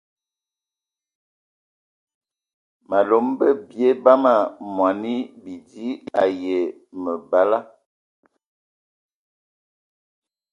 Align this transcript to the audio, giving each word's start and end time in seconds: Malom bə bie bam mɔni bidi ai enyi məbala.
Malom 2.89 3.25
bə 3.37 3.47
bie 3.67 3.89
bam 4.03 4.23
mɔni 4.75 5.15
bidi 5.43 5.87
ai 6.21 6.33
enyi 6.33 6.57
məbala. 7.03 7.59